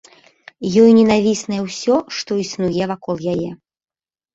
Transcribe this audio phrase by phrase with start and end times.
[0.83, 3.49] Ёй ненавіснае усё, што існуе вакол яе.